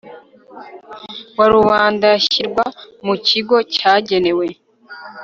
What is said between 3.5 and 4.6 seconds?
cyagenewe